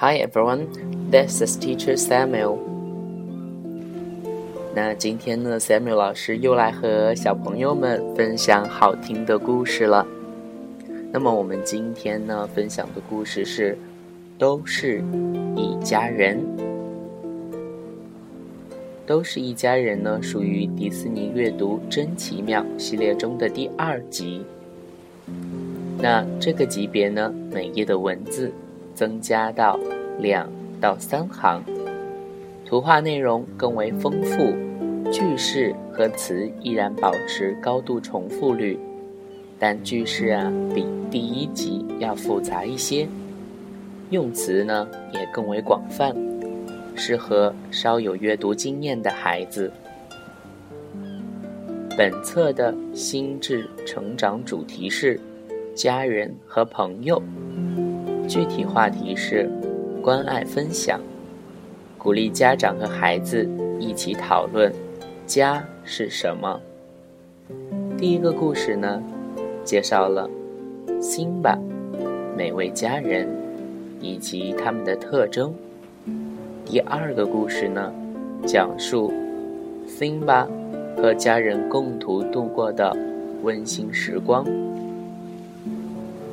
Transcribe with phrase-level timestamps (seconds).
[0.00, 0.68] Hi everyone,
[1.10, 2.56] this is Teacher Samuel.
[4.72, 10.06] 那今天呢，Samuel 老师又来和小朋友们分享好听的故事了。
[11.10, 13.72] 那么我们今天呢，分享的故事是
[14.38, 15.02] 《都是
[15.56, 16.38] 一家人》。
[19.04, 24.44] 都是一家人呢，属于迪士尼阅读真奇妙系列中的第二集。
[26.00, 28.52] 那这个级别呢，每页的文字。
[28.94, 29.78] 增加到
[30.18, 30.50] 两
[30.80, 31.62] 到三行，
[32.64, 34.52] 图画内容更为丰富，
[35.12, 38.78] 句式和词依然保持高度重复率，
[39.58, 43.08] 但句式啊比第一集要复杂一些，
[44.10, 46.14] 用词呢也更为广泛，
[46.96, 49.70] 适合稍有阅读经验的孩子。
[51.96, 55.18] 本册的心智成长主题是
[55.74, 57.22] 家人和朋友。
[58.28, 59.50] 具体话题是
[60.08, 60.98] 关爱分享，
[61.98, 63.46] 鼓励家长和孩子
[63.78, 64.72] 一起讨论
[65.26, 66.58] 家是什么。
[67.98, 69.02] 第一个故事呢，
[69.64, 70.26] 介绍了
[70.98, 71.58] 辛巴
[72.34, 73.28] 每位家人
[74.00, 75.52] 以及他们的特征。
[76.64, 77.92] 第二个故事呢，
[78.46, 79.12] 讲述
[79.86, 80.48] 辛巴
[80.96, 82.96] 和家人共同度过的
[83.42, 84.42] 温馨时光。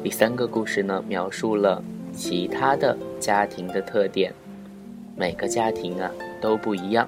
[0.02, 1.84] 第三个故事呢，描述了
[2.16, 4.34] 其他的家庭的特点，
[5.16, 6.10] 每个家庭啊
[6.42, 7.08] 都不一样。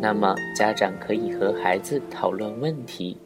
[0.00, 3.16] 那么家长可以和孩子讨论问题。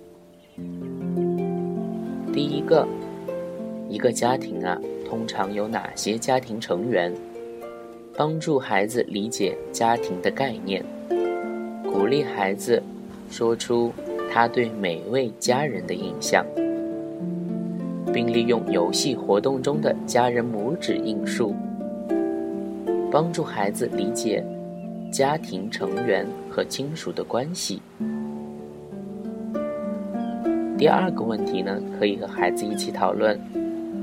[2.32, 2.86] 第一个，
[3.88, 7.12] 一个家庭啊通常有哪些家庭成员？
[8.16, 10.84] 帮助孩子理解家庭的概念，
[11.82, 12.82] 鼓励孩子
[13.30, 13.92] 说出
[14.32, 16.44] 他对每位家人的印象。
[18.12, 21.55] 并利用游戏活动中的家人拇指印数，
[23.11, 24.45] 帮助孩子理解
[25.12, 27.81] 家庭成员和亲属的关系。
[30.78, 33.39] 第二个问题呢，可以和孩子一起讨论：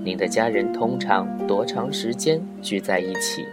[0.03, 3.45] 你的家人通常多长时间聚在一起？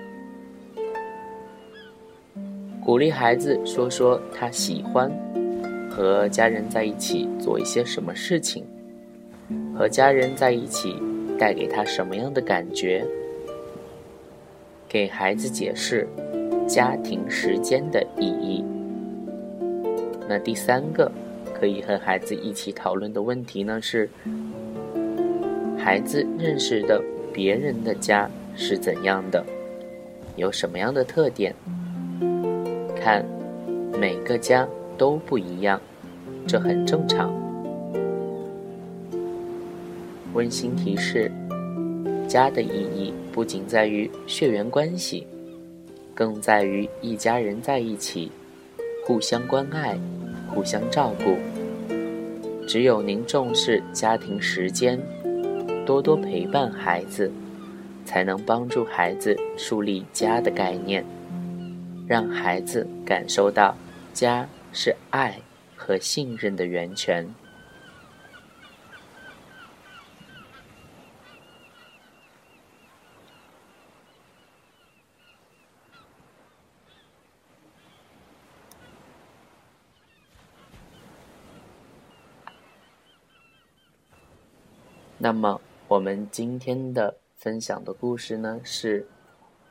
[2.84, 5.10] 鼓励孩子说说他喜欢
[5.90, 8.62] 和家人在一起做一些什么事情。
[9.76, 10.96] 和家人在一起
[11.38, 13.04] 带给他什么样的感觉？
[14.88, 16.06] 给孩子解释
[16.68, 18.64] 家庭时间的意义。
[20.28, 21.10] 那第三个
[21.52, 24.08] 可以和孩子一起讨论的问题呢是：
[25.76, 27.02] 孩子认识的
[27.32, 29.44] 别人的家是怎样的？
[30.36, 31.52] 有什么样的特点？
[32.94, 33.24] 看，
[33.98, 35.80] 每个家都不一样，
[36.46, 37.43] 这很正常。
[40.34, 41.30] 温馨提示：
[42.28, 45.24] 家的意义不仅在于血缘关系，
[46.12, 48.32] 更在于一家人在一起，
[49.06, 49.96] 互相关爱，
[50.48, 51.36] 互相照顾。
[52.66, 55.00] 只有您重视家庭时间，
[55.86, 57.30] 多多陪伴孩子，
[58.04, 61.04] 才能帮助孩子树立家的概念，
[62.08, 63.76] 让孩子感受到
[64.12, 65.38] 家是爱
[65.76, 67.24] 和信任的源泉。
[85.23, 89.07] 那么，我们今天的分享的故事呢是《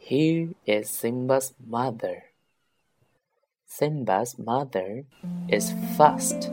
[0.00, 2.24] Here is Simba's mother.
[3.68, 5.04] Simba's mother
[5.48, 6.50] is fast.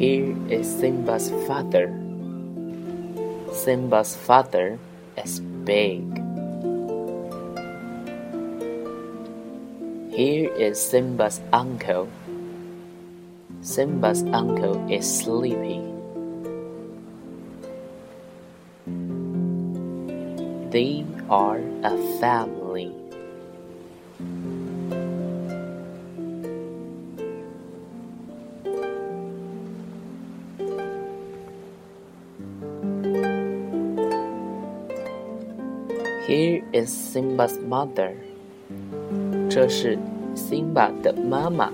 [0.00, 1.92] Here is Simba's father.
[3.52, 4.78] Simba's father
[5.20, 6.00] is big.
[10.08, 12.08] Here is Simba's uncle.
[13.60, 15.84] Simba's uncle is sleepy.
[20.72, 22.59] They are a family.
[36.29, 38.15] Here is Simba's mother.
[39.49, 39.97] 这是
[40.35, 41.71] Simba 的妈妈。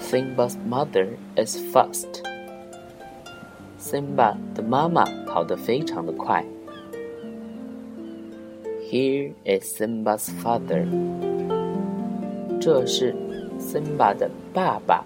[0.00, 2.22] Simba's mother is fast.
[3.78, 6.44] Simba 的妈妈跑得非常的快。
[8.90, 10.86] Here is Simba's father.
[12.58, 13.14] 这是
[13.58, 15.04] Simba 的爸爸。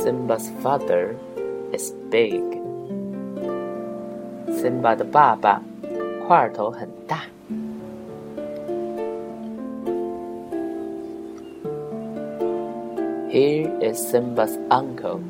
[0.00, 1.14] Simba's father
[1.72, 2.42] is big.
[4.48, 5.62] Simba 的爸爸
[6.26, 7.22] 块头很大。
[13.28, 15.20] Here is Simba's uncle.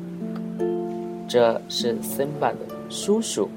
[1.27, 2.59] 这是 Simba 的
[2.89, 3.49] 叔叔，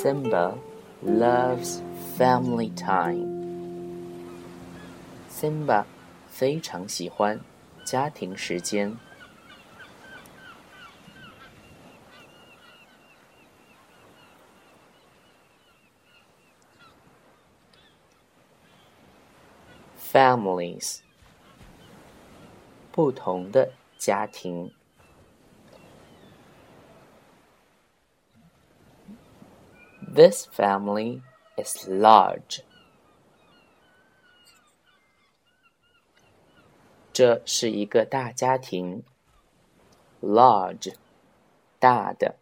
[0.00, 0.58] Simba
[1.02, 1.80] loves
[2.16, 3.36] family time.
[5.28, 5.84] Simba
[6.28, 7.40] 非常喜欢
[7.84, 8.96] 家庭时间。
[20.12, 21.00] Families
[22.90, 24.70] 不同的家庭。
[30.14, 31.22] This family
[31.56, 32.62] is large.
[37.12, 39.02] 这是一个大家庭。
[40.20, 40.94] Large，
[41.78, 42.36] 大的。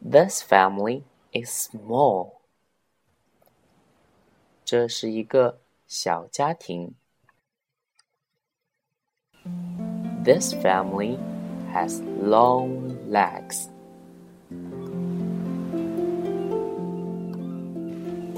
[0.00, 2.34] This family is small.
[4.64, 6.94] 这是一个小家庭。
[10.24, 11.18] This family
[11.72, 13.68] has long legs.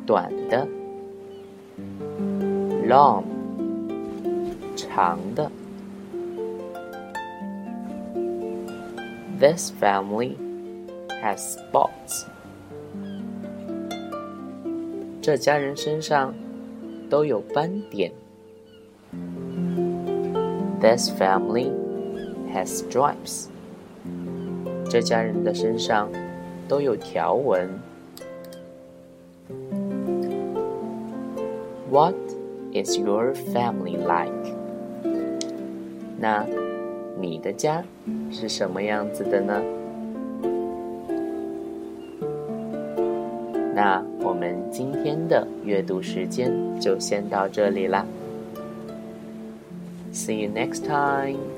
[0.05, 0.67] 短的，
[2.87, 3.23] long，
[4.75, 5.51] 长的。
[9.39, 10.35] This family
[11.21, 12.25] has spots。
[15.21, 16.33] 这家人身上
[17.09, 18.11] 都有斑点。
[20.79, 21.71] This family
[22.53, 23.47] has stripes。
[24.88, 26.08] 这家人的身上
[26.66, 27.68] 都有条纹。
[31.90, 32.14] What
[32.72, 34.32] is your family like？
[36.18, 36.44] 那
[37.20, 37.82] 你的家
[38.30, 39.62] 是什么样子的呢？
[43.74, 48.04] 那我们今天的阅读时间就先到这里啦。
[50.12, 51.57] See you next time.